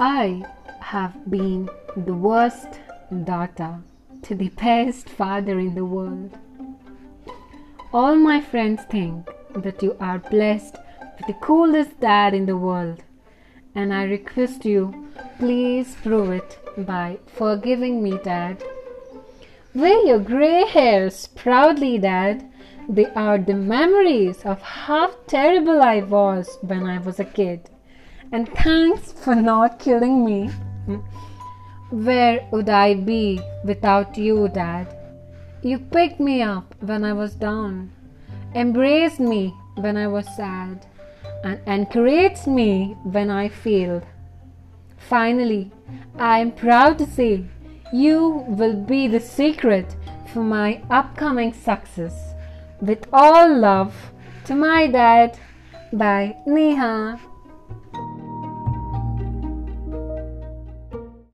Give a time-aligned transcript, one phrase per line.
[0.00, 0.44] I
[0.78, 2.78] have been the worst
[3.24, 3.80] daughter
[4.22, 6.38] to the best father in the world.
[7.92, 10.76] All my friends think that you are blessed
[11.16, 13.02] with the coolest dad in the world,
[13.74, 15.08] and I request you,
[15.40, 18.62] please prove it by forgiving me, Dad.
[19.74, 22.48] Wear your grey hairs proudly, Dad.
[22.88, 27.68] They are the memories of how terrible I was when I was a kid.
[28.30, 30.50] And thanks for not killing me.
[31.90, 34.94] Where would I be without you, Dad?
[35.62, 37.90] You picked me up when I was down,
[38.54, 40.86] embraced me when I was sad,
[41.42, 44.04] and encouraged me when I failed.
[44.98, 45.70] Finally,
[46.18, 47.44] I am proud to say
[47.92, 49.96] you will be the secret
[50.32, 52.34] for my upcoming success.
[52.80, 53.94] With all love
[54.44, 55.38] to my dad,
[55.92, 57.18] by Neha.